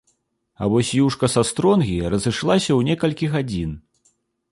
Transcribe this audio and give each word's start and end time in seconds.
А 0.61 0.67
вось 0.71 0.93
юшка 0.99 1.29
са 1.33 1.43
стронгі 1.49 1.97
разышлася 2.13 2.65
ў 2.65 2.81
некалькі 2.91 3.29
гадзін. 3.35 3.77